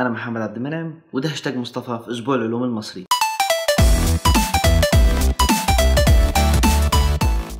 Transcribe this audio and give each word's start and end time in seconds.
أنا 0.00 0.08
محمد 0.08 0.40
عبد 0.40 0.56
المنعم 0.56 0.94
وده 1.12 1.28
هاشتاج 1.28 1.56
مصطفى 1.56 1.98
في 2.04 2.10
أسبوع 2.10 2.34
العلوم 2.34 2.64
المصري. 2.64 3.04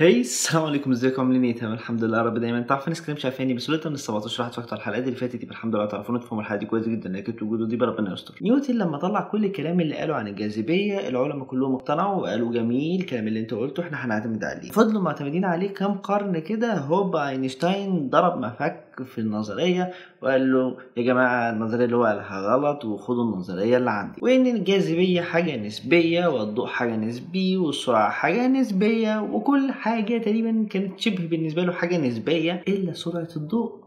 hi 0.00 0.20
السلام 0.20 0.64
عليكم 0.64 0.90
إزيكم؟ 0.92 1.22
عاملين 1.22 1.44
إيه؟ 1.44 1.54
تمام 1.56 1.72
الحمد 1.72 2.04
لله 2.04 2.22
رب 2.22 2.38
دايما. 2.38 2.60
تعرفوا 2.60 2.88
ناس 2.88 3.02
كتير 3.02 3.14
مش 3.14 3.24
عارفاني 3.24 3.54
بس 3.54 3.70
قلت 3.70 3.86
من 3.86 3.92
ال 3.94 3.98
17 3.98 4.40
واحد 4.42 4.50
اتفرجت 4.52 4.72
على 4.72 4.78
الحلقات 4.80 5.04
اللي 5.04 5.16
فاتت 5.16 5.42
يبقى 5.42 5.54
الحمد 5.54 5.74
لله 5.76 5.86
تعرفون 5.86 6.20
تفهموا 6.20 6.42
الحلقة 6.42 6.58
دي 6.58 6.66
كويس 6.66 6.88
جدا 6.88 7.08
لكن 7.08 7.46
وجوده 7.46 7.66
دي 7.66 7.76
ربنا 7.76 8.12
يستر. 8.12 8.34
نيوتن 8.42 8.74
لما 8.74 8.98
طلع 8.98 9.20
كل 9.20 9.44
الكلام 9.44 9.80
اللي 9.80 9.94
قاله 9.96 10.14
عن 10.14 10.28
الجاذبية 10.28 11.08
العلماء 11.08 11.44
كلهم 11.46 11.74
اقتنعوا 11.74 12.22
وقالوا 12.22 12.52
جميل 12.52 13.00
الكلام 13.00 13.28
اللي 13.28 13.40
أنت 13.40 13.54
قلته 13.54 13.82
إحنا 13.82 14.04
هنعتمد 14.04 14.44
عليه. 14.44 14.70
فضلوا 14.70 15.02
معتمدين 15.02 15.44
عليه 15.44 15.74
كام 15.74 15.92
قرن 15.94 16.38
كده 16.38 16.74
هوبا 16.78 17.28
أينشتاين 17.28 18.08
ضرب 18.10 18.38
مفك 18.38 18.84
في 19.02 19.18
النظرية 19.18 19.92
وقال 20.22 20.52
له 20.52 20.76
يا 20.96 21.02
جماعة 21.02 21.50
النظرية 21.50 21.84
اللي 21.84 21.96
هو 21.96 22.04
قالها 22.04 22.40
غلط 22.40 22.84
وخدوا 22.84 23.24
النظرية 23.24 23.76
اللي 23.76 23.90
عندي. 23.90 24.20
وإن 24.22 24.46
الجاذبية 24.46 25.20
حاجة 25.20 25.56
نسبية 25.56 26.26
والضوء 26.26 26.66
حاجة 26.66 26.96
نسبي 26.96 27.56
والسرعة 27.56 28.10
حاجة 28.10 28.48
نسبية 28.48 29.20
وكل 29.22 29.72
حاجة 29.72 30.18
تقريبا 30.18 30.66
كانت 30.70 31.00
شبه 31.00 31.26
بالنسبة 31.26 31.62
له 31.64 31.72
حاجة 31.72 31.98
نسبية 31.98 32.62
إلا 32.68 32.92
سرعة 32.92 33.28
الضوء. 33.36 33.84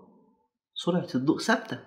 سرعة 0.75 1.07
الضوء 1.15 1.39
ثابتة. 1.39 1.79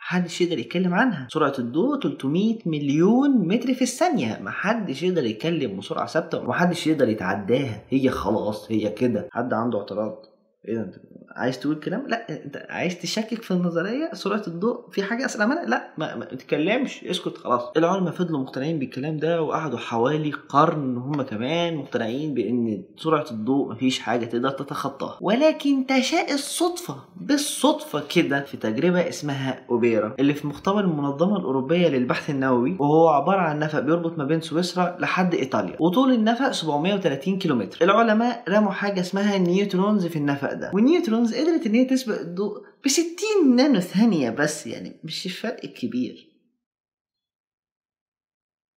محدش 0.00 0.40
يقدر 0.40 0.58
يتكلم 0.58 0.94
عنها. 0.94 1.28
سرعة 1.30 1.54
الضوء 1.58 2.00
300 2.00 2.58
مليون 2.66 3.48
متر 3.48 3.74
في 3.74 3.82
الثانية. 3.82 4.38
محدش 4.42 5.02
يقدر 5.02 5.24
يتكلم 5.24 5.78
بسرعة 5.78 6.06
ثابتة 6.06 6.38
ومحدش 6.38 6.86
يقدر 6.86 7.08
يتعداها. 7.08 7.82
هي 7.88 8.08
خلاص 8.10 8.72
هي 8.72 8.90
كده. 8.90 9.28
حد 9.32 9.52
عنده 9.52 9.78
اعتراض؟ 9.78 10.26
إيه 10.68 10.74
ده 10.74 10.82
انت 10.82 10.94
عايز 11.36 11.60
تقول 11.60 11.80
كلام؟ 11.80 12.06
لا 12.08 12.44
انت 12.44 12.66
عايز 12.70 12.98
تشكك 12.98 13.42
في 13.42 13.50
النظرية 13.50 14.10
سرعة 14.12 14.42
الضوء 14.46 14.90
في 14.90 15.02
حاجة 15.02 15.24
أسرع 15.26 15.46
منها؟ 15.46 15.64
لا 15.64 15.90
ما, 15.98 16.16
ما 16.16 16.24
تتكلمش 16.24 17.04
اسكت 17.04 17.36
خلاص. 17.38 17.62
العلماء 17.76 18.12
فضلوا 18.12 18.40
مقتنعين 18.40 18.78
بالكلام 18.78 19.16
ده 19.16 19.42
وقعدوا 19.42 19.78
حوالي 19.78 20.30
قرن 20.30 20.96
هم 20.96 21.22
كمان 21.22 21.76
مقتنعين 21.76 22.34
بإن 22.34 22.82
سرعة 22.96 23.26
الضوء 23.30 23.72
مفيش 23.72 23.98
حاجة 23.98 24.24
تقدر 24.24 24.50
تتخطاها. 24.50 25.18
ولكن 25.20 25.86
تشاء 25.86 26.32
الصدفة 26.34 26.96
بالصدفة 27.30 28.06
كده 28.14 28.44
في 28.44 28.56
تجربة 28.56 29.08
اسمها 29.08 29.66
أوبيرا 29.70 30.14
اللي 30.18 30.34
في 30.34 30.46
مختبر 30.46 30.80
المنظمة 30.80 31.36
الأوروبية 31.36 31.88
للبحث 31.88 32.30
النووي 32.30 32.76
وهو 32.80 33.08
عبارة 33.08 33.40
عن 33.40 33.58
نفق 33.58 33.80
بيربط 33.80 34.18
ما 34.18 34.24
بين 34.24 34.40
سويسرا 34.40 34.96
لحد 35.00 35.34
إيطاليا. 35.34 35.76
وطول 35.80 36.12
النفق 36.12 36.50
730 36.50 37.38
كيلومتر. 37.38 37.84
العلماء 37.84 38.44
رموا 38.48 38.72
حاجة 38.72 39.00
اسمها 39.00 39.38
neutrons 39.38 40.06
في 40.06 40.16
النفق 40.16 40.52
ده. 40.52 40.70
وال 40.74 40.86
neutrons 40.86 41.34
قدرت 41.34 41.66
إن 41.66 41.74
هي 41.74 41.84
تسبق 41.84 42.20
الضوء 42.20 42.66
ب 42.84 42.88
60 42.88 43.56
نانو 43.56 43.80
ثانية 43.80 44.30
بس 44.30 44.66
يعني 44.66 45.00
مش 45.04 45.38
فرق 45.38 45.66
كبير. 45.66 46.30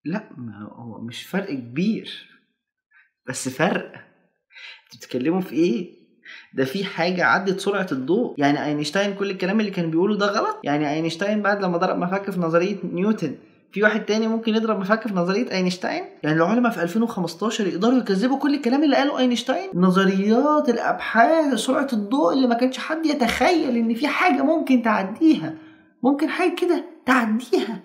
لا 0.05 0.29
ما 0.37 0.69
هو 0.71 1.01
مش 1.01 1.23
فرق 1.23 1.53
كبير 1.53 2.29
بس 3.29 3.49
فرق. 3.49 3.85
أنتوا 3.85 4.97
بتتكلموا 4.97 5.41
في 5.41 5.55
إيه؟ 5.55 6.02
ده 6.53 6.65
في 6.65 6.85
حاجة 6.85 7.25
عدت 7.25 7.59
سرعة 7.59 7.87
الضوء. 7.91 8.33
يعني 8.37 8.65
أينشتاين 8.65 9.13
كل 9.13 9.29
الكلام 9.29 9.59
اللي 9.59 9.71
كان 9.71 9.91
بيقوله 9.91 10.17
ده 10.17 10.25
غلط؟ 10.25 10.59
يعني 10.63 10.93
أينشتاين 10.93 11.41
بعد 11.41 11.63
لما 11.63 11.77
ضرب 11.77 11.97
مفك 11.97 12.31
في 12.31 12.39
نظرية 12.39 12.75
نيوتن 12.93 13.35
في 13.71 13.83
واحد 13.83 14.05
تاني 14.05 14.27
ممكن 14.27 14.55
يضرب 14.55 14.79
مفك 14.79 15.07
في 15.07 15.13
نظرية 15.13 15.51
أينشتاين؟ 15.51 16.03
يعني 16.23 16.37
العلماء 16.37 16.71
في 16.71 16.83
2015 16.83 17.67
يقدروا 17.67 17.97
يكذبوا 17.97 18.37
كل 18.37 18.53
الكلام 18.53 18.83
اللي 18.83 18.95
قاله 18.95 19.19
أينشتاين؟ 19.19 19.69
نظريات 19.73 20.69
الأبحاث 20.69 21.53
سرعة 21.53 21.87
الضوء 21.93 22.33
اللي 22.33 22.47
ما 22.47 22.55
كانش 22.55 22.77
حد 22.77 23.05
يتخيل 23.05 23.77
إن 23.77 23.93
في 23.93 24.07
حاجة 24.07 24.41
ممكن 24.41 24.81
تعديها. 24.81 25.53
ممكن 26.03 26.29
حاجة 26.29 26.55
كده 26.55 26.83
تعديها. 27.05 27.79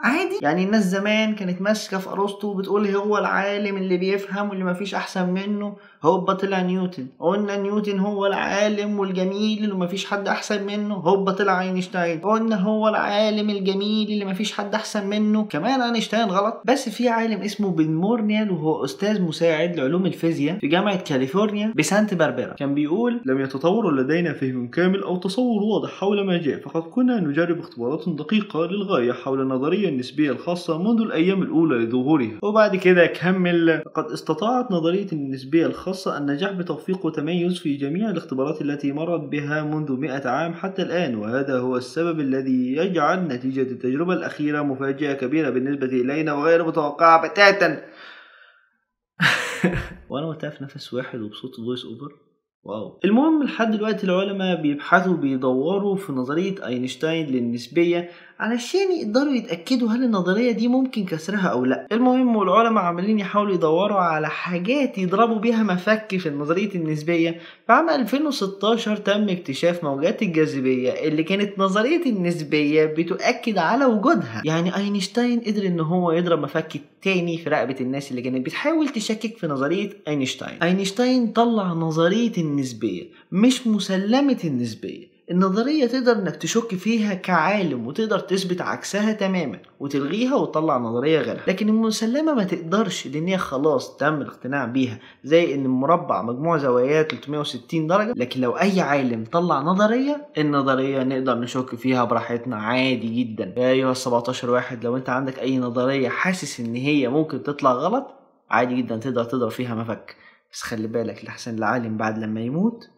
عادي. 0.00 0.38
يعني 0.42 0.64
الناس 0.64 0.84
زمان 0.84 1.34
كانت 1.34 1.62
ماسكة 1.62 1.98
في 1.98 2.10
أرسطو 2.10 2.54
بتقول 2.54 2.86
هو 2.86 3.18
العالم 3.18 3.76
اللي 3.76 3.96
بيفهم 3.96 4.48
واللي 4.50 4.64
مفيش 4.64 4.94
أحسن 4.94 5.30
منه 5.30 5.76
هوبا 6.02 6.32
طلع 6.32 6.62
نيوتن. 6.62 7.06
قلنا 7.18 7.56
نيوتن 7.56 7.98
هو 7.98 8.26
العالم 8.26 8.98
والجميل 8.98 9.64
اللي 9.64 9.74
مفيش 9.74 10.06
حد 10.06 10.28
أحسن 10.28 10.66
منه 10.66 10.94
هوبا 10.94 11.32
طلع 11.32 11.60
أينشتاين. 11.62 12.20
قلنا 12.20 12.56
هو 12.56 12.88
العالم 12.88 13.50
الجميل 13.50 14.08
اللي 14.10 14.24
مفيش 14.24 14.52
حد 14.52 14.74
أحسن 14.74 15.06
منه 15.06 15.44
كمان 15.44 15.80
أينشتاين 15.80 16.28
غلط. 16.28 16.62
بس 16.64 16.88
في 16.88 17.08
عالم 17.08 17.42
اسمه 17.42 17.70
بن 17.70 17.94
مونريال 17.94 18.50
وهو 18.50 18.84
أستاذ 18.84 19.22
مساعد 19.22 19.76
لعلوم 19.76 20.06
الفيزياء 20.06 20.58
في 20.58 20.66
جامعة 20.66 20.96
كاليفورنيا 20.96 21.72
بسانت 21.76 22.14
باربرا. 22.14 22.54
كان 22.54 22.74
بيقول 22.74 23.20
لم 23.24 23.40
يتطور 23.40 23.94
لدينا 23.94 24.32
فهم 24.32 24.68
كامل 24.68 25.02
أو 25.02 25.16
تصور 25.16 25.62
واضح 25.62 25.90
حول 25.90 26.26
ما 26.26 26.38
جاء 26.38 26.60
فقد 26.60 26.82
كنا 26.82 27.20
نجرب 27.20 27.58
اختبارات 27.58 28.08
دقيقة 28.08 28.66
للغاية 28.66 29.12
حول 29.12 29.48
النظرية 29.84 29.88
النسبية 29.88 30.30
الخاصة 30.30 30.78
منذ 30.78 31.00
الأيام 31.00 31.42
الأولى 31.42 31.76
لظهورها. 31.84 32.38
وبعد 32.42 32.76
كده 32.76 33.06
كمل. 33.06 33.66
لقد 33.66 34.04
استطاعت 34.04 34.72
نظرية 34.72 35.06
النسبية 35.12 35.66
الخاصة 35.66 36.18
النجاح 36.18 36.52
بتوفيق 36.52 37.06
وتميز 37.06 37.58
في 37.58 37.76
جميع 37.76 38.10
الاختبارات 38.10 38.62
التي 38.62 38.92
مرت 38.92 39.20
بها 39.20 39.62
منذ 39.62 39.92
مئة 39.92 40.28
عام 40.28 40.54
حتى 40.54 40.82
الآن 40.82 41.14
وهذا 41.14 41.58
هو 41.58 41.76
السبب 41.76 42.20
الذي 42.20 42.76
يجعل 42.76 43.28
نتيجة 43.28 43.72
التجربة 43.72 44.14
الأخيرة 44.14 44.62
مفاجأة 44.62 45.12
كبيرة 45.14 45.50
بالنسبة 45.50 45.86
إلينا 45.86 46.32
وغير 46.32 46.66
متوقعة 46.66 47.28
بتاتا. 47.28 47.84
وأنا 50.10 50.28
قلتها 50.28 50.50
في 50.50 50.64
نفس 50.64 50.94
واحد 50.94 51.20
وبصوت 51.20 51.56
voice 51.56 51.84
over 51.84 52.24
wow. 52.64 53.00
المهم 53.04 53.42
لحد 53.42 53.70
دلوقتي 53.70 54.06
العلماء 54.06 54.62
بيبحثوا 54.62 55.16
بيدوروا 55.16 55.96
في 55.96 56.12
نظرية 56.12 56.66
أينشتاين 56.66 57.26
للنسبية 57.26 58.08
علشان 58.40 58.92
يقدروا 58.92 59.32
يتأكدوا 59.32 59.88
هل 59.90 60.04
النظرية 60.04 60.52
دي 60.52 60.68
ممكن 60.68 61.04
كسرها 61.04 61.46
أو 61.48 61.64
لأ. 61.64 61.86
المهم 61.92 62.36
والعلماء 62.36 62.84
عمالين 62.84 63.18
يحاولوا 63.18 63.54
يدوروا 63.54 63.98
على 63.98 64.28
حاجات 64.28 64.98
يضربوا 64.98 65.38
بيها 65.38 65.62
مفك 65.62 66.16
في 66.16 66.30
نظرية 66.30 66.74
النسبية. 66.74 67.30
في 67.66 67.72
عام 67.72 67.90
2016 67.90 68.96
تم 68.96 69.28
اكتشاف 69.28 69.84
موجات 69.84 70.22
الجاذبية 70.22 70.90
اللي 70.90 71.22
كانت 71.22 71.58
نظرية 71.58 72.06
النسبية 72.06 72.84
بتؤكد 72.84 73.58
على 73.58 73.84
وجودها. 73.84 74.42
يعني 74.44 74.76
أينشتاين 74.76 75.40
قدر 75.40 75.66
إن 75.66 75.80
هو 75.80 76.12
يضرب 76.12 76.38
مفك 76.38 76.80
تاني 77.02 77.38
في 77.38 77.50
رقبة 77.50 77.76
الناس 77.80 78.10
اللي 78.10 78.22
كانت 78.22 78.46
بتحاول 78.46 78.88
تشكك 78.88 79.36
في 79.38 79.46
نظرية 79.46 79.90
أينشتاين. 80.08 80.62
أينشتاين 80.62 81.26
طلع 81.26 81.72
نظرية 81.72 82.32
النسبية 82.38 83.04
مش 83.32 83.66
مسلمة 83.66 84.38
النسبية. 84.44 85.13
النظرية 85.30 85.86
تقدر 85.86 86.12
إنك 86.12 86.36
تشك 86.36 86.74
فيها 86.74 87.14
كعالم 87.14 87.86
وتقدر 87.86 88.18
تثبت 88.18 88.60
عكسها 88.60 89.12
تماما 89.12 89.58
وتلغيها 89.80 90.34
وتطلع 90.34 90.78
نظرية 90.78 91.20
غيرها. 91.20 91.44
لكن 91.48 91.68
المسلمة 91.68 92.34
ما 92.34 92.44
تقدرش 92.44 93.06
لأن 93.06 93.28
هي 93.28 93.38
خلاص 93.38 93.96
تم 93.96 94.14
الاقتناع 94.14 94.64
بيها 94.64 94.98
زي 95.24 95.54
إن 95.54 95.64
المربع 95.64 96.22
مجموع 96.22 96.58
زواياه 96.58 97.02
360 97.02 97.86
درجة. 97.86 98.12
لكن 98.16 98.40
لو 98.40 98.52
أي 98.52 98.80
عالم 98.80 99.24
طلع 99.32 99.60
نظرية 99.60 100.26
النظرية 100.38 101.02
نقدر 101.02 101.38
نشك 101.38 101.74
فيها 101.74 102.04
براحتنا 102.04 102.56
عادي 102.56 103.24
جدا. 103.24 103.54
يا 103.56 103.70
أيها 103.70 103.90
ال 103.90 103.96
17 103.96 104.50
واحد 104.50 104.84
لو 104.84 104.96
أنت 104.96 105.08
عندك 105.08 105.38
أي 105.38 105.58
نظرية 105.58 106.08
حاسس 106.08 106.60
إن 106.60 106.74
هي 106.74 107.08
ممكن 107.08 107.42
تطلع 107.42 107.72
غلط 107.72 108.06
عادي 108.50 108.76
جدا 108.82 108.96
تقدر 108.96 109.24
تضرب 109.24 109.50
فيها 109.50 109.74
مفك. 109.74 110.16
بس 110.52 110.62
خلي 110.62 110.86
بالك 110.86 111.24
لحسن 111.24 111.58
العالم 111.58 111.96
بعد 111.96 112.18
لما 112.18 112.40
يموت 112.40 112.88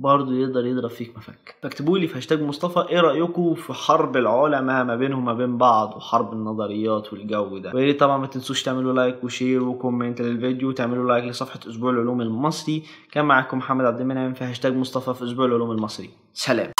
برضه 0.00 0.34
يقدر 0.34 0.66
يضرب 0.66 0.90
فيك 0.90 1.16
مفك. 1.16 1.56
فاكتبوا 1.62 1.98
لي 1.98 2.08
في 2.08 2.16
هاشتاج 2.16 2.42
مصطفى 2.42 2.88
إيه 2.88 3.00
رأيكم 3.00 3.54
في 3.54 3.72
حرب 3.72 4.16
العلماء 4.16 4.84
ما 4.84 4.96
بينهم 4.96 5.24
ما 5.24 5.34
بين 5.34 5.58
بعض 5.58 5.96
وحرب 5.96 6.32
النظريات 6.32 7.12
والجو 7.12 7.58
ده. 7.58 7.72
ويا 7.74 7.92
طبعا 7.92 8.18
ما 8.18 8.26
تنسوش 8.26 8.62
تعملوا 8.62 8.92
like 8.92 9.24
و 9.24 9.30
share 9.30 9.62
و 9.62 9.69
comment 9.69 10.20
للفيديو 10.20 10.68
وتعملوا 10.68 11.08
like 11.08 11.24
لصفحة 11.24 11.60
أسبوع 11.68 11.90
العلوم 11.90 12.20
المصري. 12.20 12.82
كان 13.12 13.24
معاكم 13.24 13.58
محمد 13.58 13.84
عبد 13.84 14.00
المنعم 14.00 14.34
في 14.34 14.44
هاشتاج 14.44 14.76
مصطفى 14.76 15.14
في 15.14 15.24
أسبوع 15.24 15.46
العلوم 15.46 15.70
المصري. 15.70 16.10
سلام. 16.34 16.72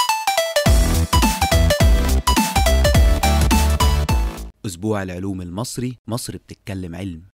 أسبوع 4.65 5.03
العلوم 5.03 5.41
المصري 5.41 5.97
مصر 6.07 6.37
بتتكلم 6.37 6.95
علم. 6.95 7.30